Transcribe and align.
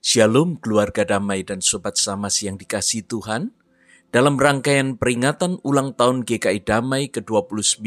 Shalom 0.00 0.56
keluarga 0.56 1.04
damai 1.04 1.44
dan 1.44 1.60
sobat 1.60 2.00
samas 2.00 2.40
yang 2.40 2.56
dikasih 2.56 3.04
Tuhan. 3.04 3.52
Dalam 4.08 4.40
rangkaian 4.40 4.96
peringatan 4.96 5.60
ulang 5.60 5.92
tahun 5.92 6.24
GKI 6.24 6.64
Damai 6.64 7.12
ke-29, 7.12 7.84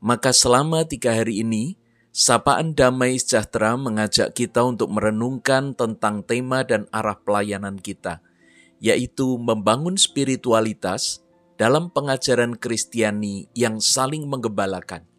maka 0.00 0.32
selama 0.32 0.88
tiga 0.88 1.12
hari 1.12 1.44
ini, 1.44 1.76
Sapaan 2.08 2.72
Damai 2.72 3.20
Sejahtera 3.20 3.76
mengajak 3.76 4.32
kita 4.32 4.64
untuk 4.64 4.88
merenungkan 4.96 5.76
tentang 5.76 6.24
tema 6.24 6.64
dan 6.64 6.88
arah 6.88 7.20
pelayanan 7.20 7.76
kita, 7.76 8.24
yaitu 8.80 9.36
membangun 9.36 10.00
spiritualitas 10.00 11.20
dalam 11.60 11.92
pengajaran 11.92 12.56
Kristiani 12.56 13.44
yang 13.52 13.76
saling 13.76 14.24
menggembalakan. 14.24 15.09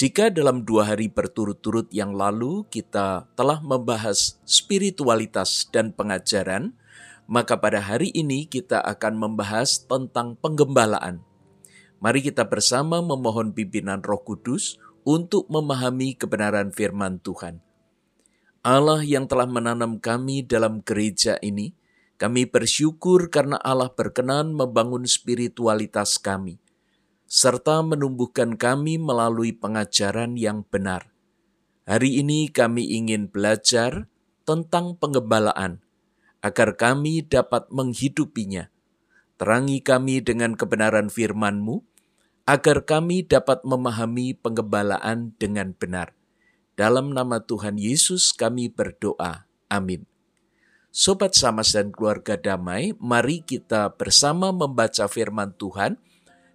Jika 0.00 0.32
dalam 0.32 0.64
dua 0.64 0.88
hari 0.88 1.12
berturut-turut 1.12 1.92
yang 1.92 2.16
lalu 2.16 2.64
kita 2.72 3.28
telah 3.36 3.60
membahas 3.60 4.40
spiritualitas 4.48 5.68
dan 5.68 5.92
pengajaran, 5.92 6.72
maka 7.28 7.60
pada 7.60 7.84
hari 7.84 8.08
ini 8.16 8.48
kita 8.48 8.80
akan 8.80 9.20
membahas 9.20 9.84
tentang 9.84 10.40
penggembalaan. 10.40 11.20
Mari 12.00 12.24
kita 12.24 12.48
bersama 12.48 13.04
memohon 13.04 13.52
pimpinan 13.52 14.00
Roh 14.00 14.24
Kudus 14.24 14.80
untuk 15.04 15.44
memahami 15.52 16.16
kebenaran 16.16 16.72
firman 16.72 17.20
Tuhan. 17.20 17.60
Allah 18.64 19.04
yang 19.04 19.28
telah 19.28 19.44
menanam 19.44 20.00
kami 20.00 20.40
dalam 20.48 20.80
gereja 20.80 21.36
ini, 21.44 21.76
kami 22.16 22.48
bersyukur 22.48 23.28
karena 23.28 23.60
Allah 23.60 23.92
berkenan 23.92 24.56
membangun 24.56 25.04
spiritualitas 25.04 26.16
kami 26.16 26.56
serta 27.30 27.86
menumbuhkan 27.86 28.58
kami 28.58 28.98
melalui 28.98 29.54
pengajaran 29.54 30.34
yang 30.34 30.66
benar. 30.66 31.14
Hari 31.86 32.18
ini 32.18 32.50
kami 32.50 32.90
ingin 32.90 33.30
belajar 33.30 34.10
tentang 34.42 34.98
pengembalaan, 34.98 35.78
agar 36.42 36.74
kami 36.74 37.22
dapat 37.22 37.70
menghidupinya. 37.70 38.74
Terangi 39.38 39.78
kami 39.78 40.18
dengan 40.26 40.58
kebenaran 40.58 41.06
firman-Mu, 41.06 41.86
agar 42.50 42.82
kami 42.82 43.22
dapat 43.22 43.62
memahami 43.62 44.34
pengembalaan 44.34 45.30
dengan 45.38 45.70
benar. 45.70 46.18
Dalam 46.74 47.14
nama 47.14 47.38
Tuhan 47.38 47.78
Yesus 47.78 48.34
kami 48.34 48.74
berdoa. 48.74 49.46
Amin. 49.70 50.02
Sobat 50.90 51.38
Samas 51.38 51.70
dan 51.78 51.94
keluarga 51.94 52.34
damai, 52.34 52.90
mari 52.98 53.46
kita 53.46 53.94
bersama 53.94 54.50
membaca 54.50 55.06
firman 55.06 55.54
Tuhan– 55.54 55.94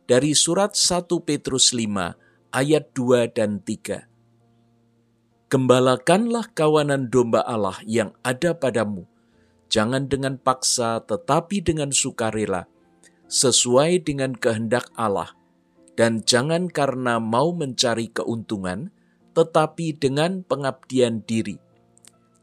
dari 0.05 0.37
surat 0.37 0.77
1 0.77 1.09
Petrus 1.25 1.73
5 1.73 2.53
ayat 2.53 2.93
2 2.93 3.25
dan 3.33 3.57
3. 3.65 4.05
Gembalakanlah 5.49 6.53
kawanan 6.53 7.09
domba 7.09 7.41
Allah 7.41 7.81
yang 7.89 8.13
ada 8.21 8.53
padamu, 8.53 9.09
jangan 9.65 10.05
dengan 10.05 10.37
paksa 10.37 11.01
tetapi 11.01 11.65
dengan 11.65 11.89
sukarela, 11.89 12.69
sesuai 13.25 14.05
dengan 14.05 14.37
kehendak 14.37 14.93
Allah, 14.93 15.33
dan 15.97 16.21
jangan 16.21 16.69
karena 16.69 17.17
mau 17.17 17.49
mencari 17.57 18.13
keuntungan, 18.13 18.93
tetapi 19.33 19.97
dengan 19.97 20.45
pengabdian 20.45 21.25
diri. 21.25 21.57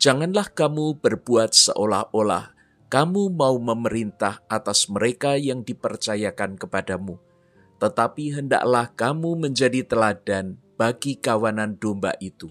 Janganlah 0.02 0.50
kamu 0.50 0.98
berbuat 0.98 1.54
seolah-olah 1.54 2.58
kamu 2.90 3.32
mau 3.32 3.54
memerintah 3.56 4.42
atas 4.50 4.90
mereka 4.90 5.38
yang 5.38 5.62
dipercayakan 5.62 6.58
kepadamu 6.58 7.22
tetapi 7.82 8.38
hendaklah 8.38 8.94
kamu 8.94 9.34
menjadi 9.42 9.82
teladan 9.82 10.54
bagi 10.78 11.18
kawanan 11.18 11.74
domba 11.82 12.14
itu. 12.22 12.46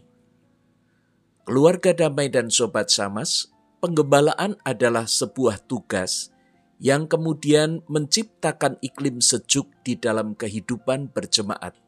Keluarga 1.47 1.95
damai 1.95 2.27
dan 2.27 2.51
sobat 2.51 2.91
samas, 2.91 3.47
penggembalaan 3.79 4.59
adalah 4.67 5.07
sebuah 5.07 5.63
tugas 5.71 6.35
yang 6.83 7.07
kemudian 7.07 7.79
menciptakan 7.87 8.75
iklim 8.83 9.23
sejuk 9.23 9.71
di 9.87 9.95
dalam 9.95 10.35
kehidupan 10.35 11.07
berjemaat. 11.15 11.79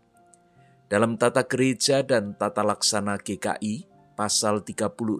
Dalam 0.87 1.19
tata 1.19 1.43
gereja 1.43 1.99
dan 1.99 2.39
tata 2.39 2.63
laksana 2.63 3.19
GKI, 3.19 3.91
pasal 4.15 4.63
36, 4.63 5.19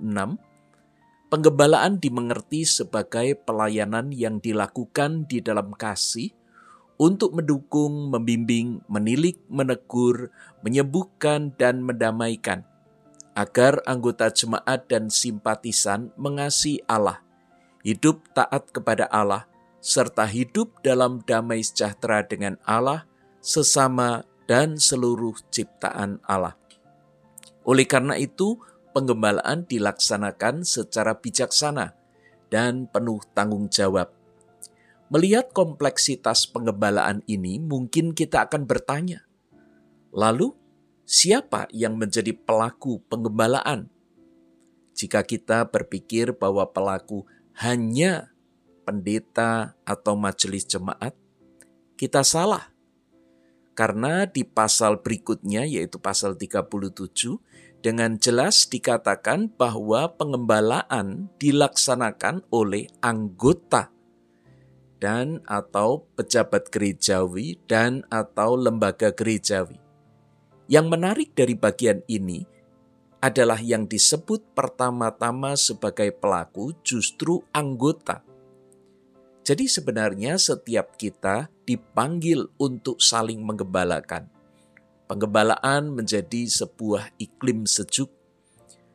penggembalaan 1.28 2.00
dimengerti 2.00 2.64
sebagai 2.64 3.36
pelayanan 3.36 4.16
yang 4.16 4.40
dilakukan 4.40 5.28
di 5.28 5.44
dalam 5.44 5.75
kasih, 5.75 6.31
untuk 6.98 7.34
mendukung, 7.34 8.14
membimbing, 8.14 8.86
menilik, 8.86 9.38
menegur, 9.50 10.30
menyembuhkan, 10.62 11.52
dan 11.58 11.81
mendamaikan, 11.81 12.64
agar 13.34 13.81
anggota 13.90 14.30
jemaat 14.30 14.86
dan 14.86 15.09
simpatisan 15.09 16.14
mengasihi 16.16 16.86
Allah, 16.86 17.26
hidup 17.81 18.30
taat 18.38 18.70
kepada 18.70 19.09
Allah, 19.09 19.50
serta 19.84 20.24
hidup 20.30 20.80
dalam 20.86 21.20
damai 21.26 21.66
sejahtera 21.66 22.24
dengan 22.24 22.56
Allah, 22.64 23.10
sesama, 23.44 24.24
dan 24.48 24.80
seluruh 24.80 25.36
ciptaan 25.50 26.24
Allah. 26.24 26.56
Oleh 27.64 27.88
karena 27.88 28.20
itu, 28.20 28.60
penggembalaan 28.94 29.66
dilaksanakan 29.66 30.64
secara 30.68 31.18
bijaksana 31.18 31.96
dan 32.54 32.86
penuh 32.86 33.24
tanggung 33.34 33.66
jawab 33.72 34.23
Melihat 35.12 35.52
kompleksitas 35.52 36.47
pengembalaan 36.47 37.22
ini, 37.28 37.59
mungkin 37.59 38.16
kita 38.16 38.47
akan 38.47 38.64
bertanya, 38.64 39.28
lalu 40.16 40.56
siapa 41.03 41.68
yang 41.75 42.00
menjadi 42.00 42.31
pelaku 42.31 43.03
pengembalaan? 43.12 43.92
Jika 44.94 45.25
kita 45.25 45.68
berpikir 45.68 46.38
bahwa 46.38 46.69
pelaku 46.69 47.25
hanya 47.59 48.31
pendeta 48.88 49.75
atau 49.84 50.16
majelis 50.16 50.63
jemaat, 50.69 51.12
kita 52.00 52.22
salah. 52.24 52.72
Karena 53.74 54.30
di 54.30 54.46
pasal 54.46 55.02
berikutnya 55.02 55.66
yaitu 55.66 55.97
pasal 55.97 56.38
37 56.38 57.42
dengan 57.81 58.16
jelas 58.22 58.69
dikatakan 58.69 59.50
bahwa 59.50 60.13
pengembalaan 60.13 61.34
dilaksanakan 61.42 62.46
oleh 62.53 62.86
anggota 63.02 63.90
dan 65.03 65.44
atau 65.44 66.08
pejabat 66.16 66.72
gerejawi 66.72 67.59
dan 67.68 68.08
atau 68.08 68.56
lembaga 68.56 69.12
gerejawi. 69.12 69.75
Yang 70.72 70.86
menarik 70.88 71.30
dari 71.36 71.59
bagian 71.59 72.00
ini 72.08 72.47
adalah 73.19 73.59
yang 73.59 73.84
disebut 73.84 74.56
pertama-tama 74.56 75.59
sebagai 75.59 76.16
pelaku 76.16 76.72
justru 76.88 77.44
anggota. 77.52 78.24
Jadi 79.44 79.68
sebenarnya 79.68 80.40
setiap 80.40 80.96
kita 80.96 81.52
dipanggil 81.68 82.47
untuk 82.56 83.03
saling 83.03 83.44
menggembalakan. 83.44 84.31
Penggembalaan 85.12 85.92
menjadi 85.92 86.47
sebuah 86.47 87.12
iklim 87.19 87.68
sejuk 87.68 88.08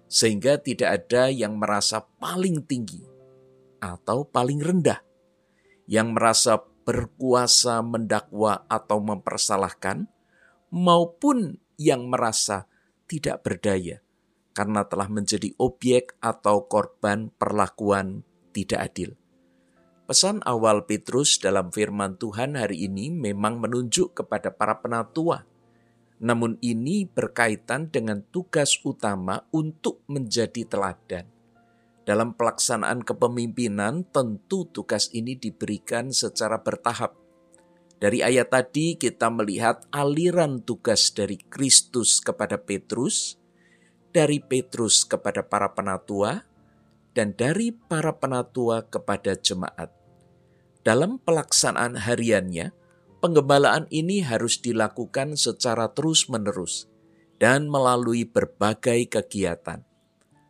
sehingga 0.09 0.57
tidak 0.57 1.05
ada 1.05 1.29
yang 1.29 1.61
merasa 1.61 2.01
paling 2.01 2.65
tinggi 2.65 3.05
atau 3.77 4.25
paling 4.25 4.57
rendah 4.65 5.05
yang 5.89 6.13
merasa 6.13 6.61
berkuasa 6.85 7.81
mendakwa 7.81 8.69
atau 8.69 9.01
mempersalahkan, 9.01 10.05
maupun 10.69 11.57
yang 11.81 12.07
merasa 12.13 12.69
tidak 13.09 13.41
berdaya 13.41 14.05
karena 14.53 14.83
telah 14.85 15.07
menjadi 15.07 15.55
objek 15.63 16.19
atau 16.19 16.67
korban 16.67 17.31
perlakuan 17.31 18.27
tidak 18.51 18.91
adil. 18.91 19.11
Pesan 20.11 20.43
awal 20.43 20.83
Petrus 20.83 21.39
dalam 21.39 21.71
firman 21.71 22.19
Tuhan 22.19 22.59
hari 22.59 22.91
ini 22.91 23.13
memang 23.13 23.63
menunjuk 23.63 24.19
kepada 24.19 24.51
para 24.51 24.81
penatua. 24.83 25.47
Namun 26.19 26.59
ini 26.59 27.07
berkaitan 27.07 27.93
dengan 27.93 28.27
tugas 28.35 28.75
utama 28.83 29.47
untuk 29.55 30.03
menjadi 30.11 30.67
teladan. 30.67 31.38
Dalam 32.09 32.33
pelaksanaan 32.33 33.05
kepemimpinan, 33.05 34.01
tentu 34.09 34.65
tugas 34.73 35.13
ini 35.13 35.37
diberikan 35.37 36.09
secara 36.09 36.57
bertahap. 36.57 37.13
Dari 38.01 38.25
ayat 38.25 38.49
tadi, 38.49 38.97
kita 38.97 39.29
melihat 39.29 39.85
aliran 39.93 40.65
tugas 40.65 41.13
dari 41.13 41.37
Kristus 41.37 42.25
kepada 42.25 42.57
Petrus, 42.57 43.37
dari 44.09 44.41
Petrus 44.41 45.05
kepada 45.05 45.45
para 45.45 45.69
penatua, 45.77 46.49
dan 47.13 47.37
dari 47.37 47.77
para 47.77 48.17
penatua 48.17 48.89
kepada 48.89 49.37
jemaat. 49.37 49.93
Dalam 50.81 51.21
pelaksanaan 51.21 52.09
hariannya, 52.09 52.73
penggembalaan 53.21 53.85
ini 53.93 54.25
harus 54.25 54.57
dilakukan 54.65 55.37
secara 55.37 55.93
terus-menerus 55.93 56.89
dan 57.37 57.69
melalui 57.69 58.25
berbagai 58.25 59.13
kegiatan 59.13 59.88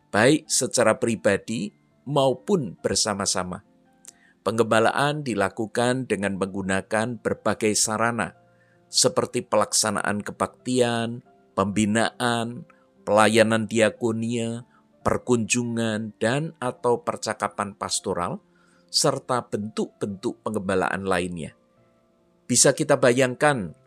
baik 0.09 0.49
secara 0.49 0.97
pribadi 0.97 1.73
maupun 2.05 2.77
bersama-sama. 2.81 3.65
Penggembalaan 4.41 5.21
dilakukan 5.21 6.09
dengan 6.09 6.39
menggunakan 6.39 7.21
berbagai 7.21 7.75
sarana, 7.77 8.33
seperti 8.89 9.45
pelaksanaan 9.45 10.25
kebaktian, 10.25 11.21
pembinaan, 11.53 12.65
pelayanan 13.05 13.69
diakonia, 13.69 14.65
perkunjungan, 15.05 16.17
dan 16.17 16.57
atau 16.57 17.05
percakapan 17.05 17.77
pastoral, 17.77 18.41
serta 18.89 19.45
bentuk-bentuk 19.45 20.41
pengembalaan 20.41 21.05
lainnya. 21.05 21.53
Bisa 22.49 22.73
kita 22.73 22.97
bayangkan 22.97 23.77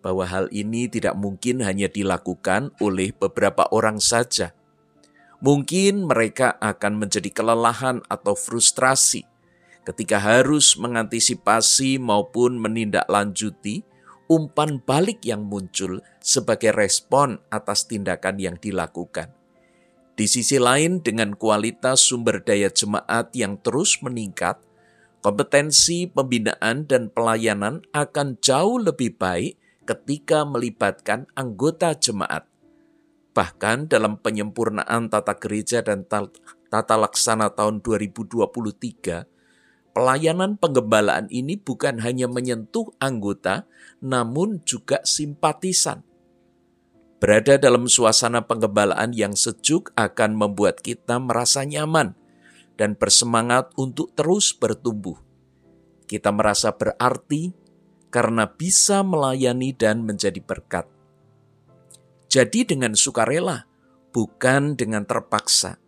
bahwa 0.00 0.24
hal 0.24 0.48
ini 0.54 0.88
tidak 0.88 1.12
mungkin 1.18 1.60
hanya 1.60 1.90
dilakukan 1.90 2.72
oleh 2.80 3.12
beberapa 3.12 3.68
orang 3.68 4.00
saja. 4.00 4.56
Mungkin 5.44 6.08
mereka 6.08 6.56
akan 6.60 6.96
menjadi 6.96 7.28
kelelahan 7.28 8.00
atau 8.08 8.32
frustrasi 8.32 9.28
ketika 9.86 10.18
harus 10.18 10.74
mengantisipasi 10.74 12.02
maupun 12.02 12.58
menindaklanjuti 12.58 13.86
umpan 14.26 14.82
balik 14.82 15.22
yang 15.22 15.46
muncul 15.46 16.02
sebagai 16.18 16.74
respon 16.74 17.38
atas 17.54 17.86
tindakan 17.86 18.42
yang 18.42 18.56
dilakukan. 18.58 19.30
Di 20.16 20.26
sisi 20.26 20.56
lain, 20.56 21.04
dengan 21.04 21.36
kualitas 21.36 22.02
sumber 22.08 22.42
daya 22.42 22.72
jemaat 22.72 23.30
yang 23.36 23.60
terus 23.60 24.00
meningkat, 24.00 24.58
kompetensi 25.20 26.08
pembinaan 26.08 26.88
dan 26.88 27.12
pelayanan 27.12 27.84
akan 27.92 28.40
jauh 28.40 28.80
lebih 28.80 29.14
baik 29.20 29.60
ketika 29.84 30.42
melibatkan 30.42 31.28
anggota 31.36 31.94
jemaat. 31.94 32.48
Bahkan 33.36 33.92
dalam 33.92 34.16
penyempurnaan 34.16 35.12
tata 35.12 35.36
gereja 35.36 35.84
dan 35.84 36.08
tata 36.08 36.96
laksana 36.96 37.52
tahun 37.52 37.84
2023, 37.84 39.92
pelayanan 39.92 40.56
penggembalaan 40.56 41.28
ini 41.28 41.60
bukan 41.60 42.00
hanya 42.00 42.32
menyentuh 42.32 42.96
anggota, 42.96 43.68
namun 44.00 44.64
juga 44.64 45.04
simpatisan. 45.04 46.00
Berada 47.20 47.60
dalam 47.60 47.92
suasana 47.92 48.48
penggembalaan 48.48 49.12
yang 49.12 49.36
sejuk 49.36 49.92
akan 50.00 50.32
membuat 50.32 50.80
kita 50.80 51.20
merasa 51.20 51.60
nyaman 51.60 52.16
dan 52.80 52.96
bersemangat 52.96 53.68
untuk 53.76 54.16
terus 54.16 54.56
bertumbuh. 54.56 55.20
Kita 56.08 56.32
merasa 56.32 56.72
berarti 56.72 57.52
karena 58.08 58.48
bisa 58.48 59.04
melayani 59.04 59.76
dan 59.76 60.08
menjadi 60.08 60.40
berkat. 60.40 60.95
Jadi 62.36 62.68
dengan 62.68 62.92
sukarela, 62.92 63.64
bukan 64.12 64.76
dengan 64.76 65.08
terpaksa. 65.08 65.80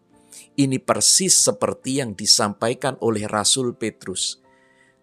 Ini 0.57 0.81
persis 0.81 1.37
seperti 1.37 2.01
yang 2.01 2.17
disampaikan 2.17 2.97
oleh 3.05 3.29
Rasul 3.29 3.77
Petrus. 3.77 4.41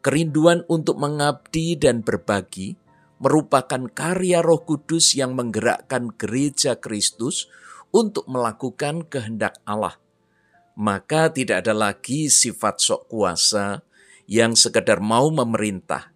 Kerinduan 0.01 0.65
untuk 0.65 0.97
mengabdi 0.97 1.77
dan 1.77 2.01
berbagi 2.01 2.73
merupakan 3.21 3.85
karya 3.93 4.41
Roh 4.41 4.65
Kudus 4.65 5.13
yang 5.13 5.37
menggerakkan 5.37 6.17
gereja 6.17 6.81
Kristus 6.81 7.45
untuk 7.93 8.25
melakukan 8.25 9.05
kehendak 9.05 9.61
Allah. 9.69 10.01
Maka 10.73 11.29
tidak 11.29 11.61
ada 11.61 11.77
lagi 11.77 12.25
sifat 12.25 12.81
sok 12.81 13.05
kuasa 13.05 13.85
yang 14.25 14.57
sekedar 14.57 14.97
mau 14.97 15.29
memerintah. 15.29 16.09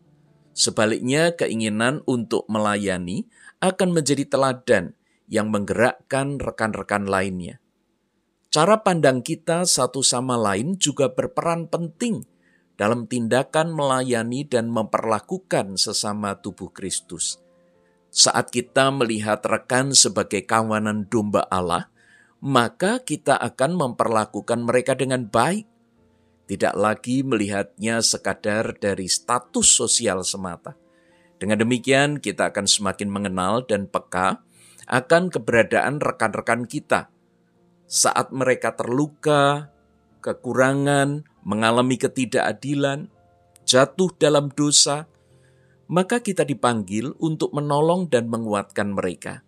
Sebaliknya, 0.58 1.38
keinginan 1.38 2.02
untuk 2.10 2.50
melayani 2.50 3.30
akan 3.62 3.94
menjadi 3.94 4.26
teladan 4.26 4.98
yang 5.30 5.54
menggerakkan 5.54 6.42
rekan-rekan 6.42 7.06
lainnya. 7.06 7.62
Cara 8.50 8.82
pandang 8.82 9.22
kita 9.22 9.70
satu 9.70 10.02
sama 10.02 10.34
lain 10.34 10.74
juga 10.82 11.14
berperan 11.14 11.70
penting 11.70 12.26
dalam 12.74 13.06
tindakan 13.06 13.70
melayani 13.70 14.42
dan 14.42 14.74
memperlakukan 14.74 15.78
sesama 15.78 16.34
tubuh 16.42 16.74
Kristus. 16.74 17.38
Saat 18.10 18.50
kita 18.50 18.90
melihat 18.90 19.46
rekan 19.46 19.94
sebagai 19.94 20.42
kawanan 20.50 21.06
domba 21.06 21.46
Allah, 21.46 21.94
maka 22.42 22.98
kita 23.06 23.38
akan 23.38 23.78
memperlakukan 23.78 24.66
mereka 24.66 24.98
dengan 24.98 25.30
baik. 25.30 25.70
Tidak 26.50 26.74
lagi 26.74 27.22
melihatnya 27.22 28.02
sekadar 28.02 28.74
dari 28.82 29.06
status 29.06 29.70
sosial 29.70 30.26
semata. 30.26 30.74
Dengan 31.38 31.62
demikian, 31.62 32.18
kita 32.18 32.50
akan 32.50 32.66
semakin 32.66 33.14
mengenal 33.14 33.62
dan 33.70 33.86
peka 33.86 34.42
akan 34.90 35.30
keberadaan 35.30 36.02
rekan-rekan 36.02 36.66
kita. 36.66 37.14
Saat 37.86 38.34
mereka 38.34 38.74
terluka, 38.74 39.70
kekurangan, 40.26 41.26
mengalami 41.46 41.96
ketidakadilan, 42.02 43.10
jatuh 43.66 44.10
dalam 44.18 44.50
dosa, 44.50 45.06
maka 45.90 46.22
kita 46.22 46.46
dipanggil 46.46 47.14
untuk 47.22 47.54
menolong 47.54 48.10
dan 48.10 48.30
menguatkan 48.30 48.94
mereka. 48.94 49.42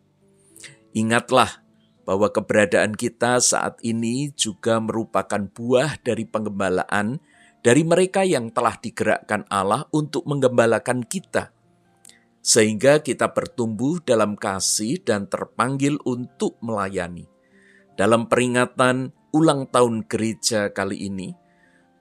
Ingatlah 0.93 1.61
bahwa 2.05 2.33
keberadaan 2.33 2.97
kita 2.97 3.37
saat 3.41 3.77
ini 3.85 4.33
juga 4.33 4.81
merupakan 4.81 5.41
buah 5.53 6.01
dari 6.01 6.25
pengembalaan 6.25 7.21
dari 7.61 7.85
mereka 7.85 8.25
yang 8.25 8.49
telah 8.49 8.73
digerakkan 8.81 9.45
Allah 9.47 9.85
untuk 9.93 10.25
menggembalakan 10.25 11.05
kita, 11.05 11.53
sehingga 12.41 12.99
kita 13.05 13.31
bertumbuh 13.31 14.01
dalam 14.01 14.33
kasih 14.35 15.01
dan 15.01 15.29
terpanggil 15.29 15.97
untuk 16.05 16.57
melayani. 16.59 17.29
Dalam 17.95 18.25
peringatan 18.25 19.13
ulang 19.31 19.69
tahun 19.69 20.09
gereja 20.09 20.73
kali 20.73 21.05
ini, 21.07 21.37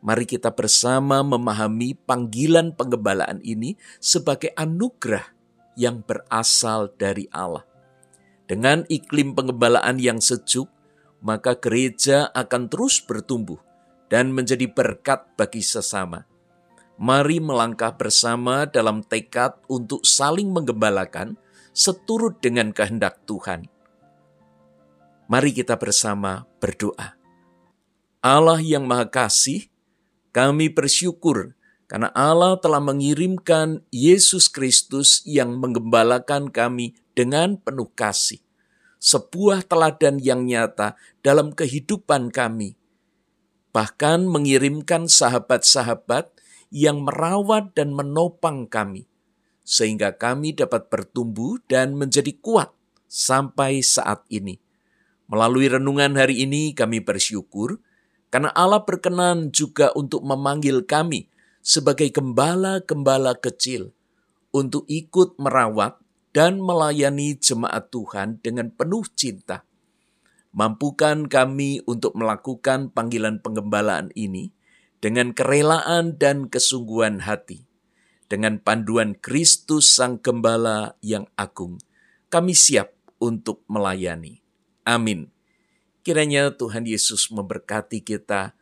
Mari 0.01 0.25
kita 0.25 0.57
bersama 0.57 1.21
memahami 1.21 1.93
panggilan 1.93 2.73
penggembalaan 2.73 3.45
ini 3.45 3.77
sebagai 4.01 4.49
anugerah 4.57 5.29
yang 5.77 6.01
berasal 6.01 6.89
dari 6.97 7.29
Allah. 7.29 7.69
Dengan 8.49 8.89
iklim 8.89 9.37
penggembalaan 9.37 10.01
yang 10.01 10.25
sejuk, 10.25 10.73
maka 11.21 11.53
gereja 11.53 12.33
akan 12.33 12.73
terus 12.73 13.05
bertumbuh 13.05 13.61
dan 14.09 14.33
menjadi 14.33 14.73
berkat 14.73 15.37
bagi 15.37 15.61
sesama. 15.61 16.25
Mari 17.01 17.41
melangkah 17.41 17.97
bersama 17.97 18.69
dalam 18.69 19.01
tekad 19.01 19.57
untuk 19.73 20.05
saling 20.05 20.53
menggembalakan 20.53 21.41
seturut 21.73 22.37
dengan 22.45 22.77
kehendak 22.77 23.25
Tuhan. 23.25 23.65
Mari 25.25 25.57
kita 25.57 25.81
bersama 25.81 26.45
berdoa. 26.61 27.17
Allah 28.21 28.61
yang 28.61 28.85
Maha 28.85 29.09
Kasih, 29.09 29.73
kami 30.29 30.69
bersyukur 30.69 31.57
karena 31.89 32.13
Allah 32.13 32.61
telah 32.61 32.85
mengirimkan 32.85 33.81
Yesus 33.89 34.53
Kristus 34.53 35.25
yang 35.25 35.57
menggembalakan 35.57 36.53
kami 36.53 37.01
dengan 37.17 37.57
penuh 37.57 37.89
kasih. 37.97 38.45
Sebuah 39.01 39.65
teladan 39.65 40.21
yang 40.21 40.45
nyata 40.45 41.01
dalam 41.25 41.57
kehidupan 41.57 42.29
kami. 42.29 42.77
Bahkan 43.73 44.29
mengirimkan 44.29 45.09
sahabat-sahabat 45.09 46.40
yang 46.71 47.03
merawat 47.03 47.75
dan 47.75 47.93
menopang 47.93 48.71
kami. 48.71 49.07
Sehingga 49.67 50.15
kami 50.17 50.57
dapat 50.57 50.91
bertumbuh 50.91 51.59
dan 51.71 51.95
menjadi 51.95 52.35
kuat 52.43 52.75
sampai 53.11 53.83
saat 53.83 54.23
ini. 54.31 54.59
Melalui 55.31 55.71
renungan 55.71 56.19
hari 56.19 56.43
ini 56.43 56.75
kami 56.75 56.99
bersyukur 57.03 57.79
karena 58.35 58.51
Allah 58.55 58.83
berkenan 58.83 59.51
juga 59.55 59.95
untuk 59.95 60.23
memanggil 60.27 60.83
kami 60.87 61.31
sebagai 61.63 62.11
gembala-gembala 62.11 63.39
kecil 63.39 63.95
untuk 64.51 64.87
ikut 64.91 65.39
merawat 65.39 65.99
dan 66.31 66.63
melayani 66.63 67.39
jemaat 67.39 67.91
Tuhan 67.91 68.39
dengan 68.43 68.71
penuh 68.71 69.07
cinta. 69.15 69.67
Mampukan 70.51 71.31
kami 71.31 71.83
untuk 71.87 72.19
melakukan 72.19 72.91
panggilan 72.91 73.39
penggembalaan 73.39 74.11
ini 74.19 74.51
dengan 75.01 75.33
kerelaan 75.33 76.21
dan 76.21 76.47
kesungguhan 76.53 77.25
hati. 77.25 77.67
Dengan 78.31 78.63
panduan 78.63 79.19
Kristus 79.19 79.91
Sang 79.91 80.23
Gembala 80.23 80.95
yang 81.03 81.27
agung, 81.35 81.83
kami 82.31 82.55
siap 82.55 82.95
untuk 83.19 83.67
melayani. 83.67 84.39
Amin. 84.87 85.35
Kiranya 86.07 86.55
Tuhan 86.55 86.87
Yesus 86.87 87.27
memberkati 87.35 88.07
kita 88.07 88.55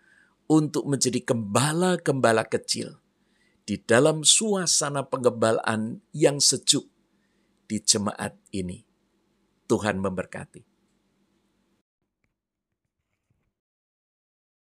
untuk 0.48 0.88
menjadi 0.88 1.20
gembala-gembala 1.20 2.48
kecil 2.48 2.96
di 3.68 3.76
dalam 3.76 4.24
suasana 4.24 5.04
penggembalaan 5.04 6.00
yang 6.16 6.40
sejuk 6.40 6.88
di 7.68 7.76
jemaat 7.84 8.32
ini. 8.56 8.88
Tuhan 9.68 10.00
memberkati. 10.00 10.67